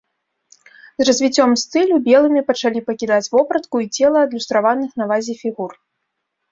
З 1.01 1.05
развіццём 1.09 1.51
стылю 1.65 1.99
белымі 2.09 2.43
пачалі 2.49 2.79
пакідаць 2.89 3.23
вопратку 3.37 3.75
і 3.85 3.91
цела 4.01 4.17
адлюстраваных 4.27 4.91
на 5.03 5.13
вазе 5.15 5.33
фігур. 5.45 5.71